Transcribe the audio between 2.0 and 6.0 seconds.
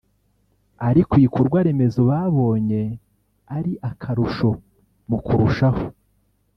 babonye ari akarusho mu kurushaho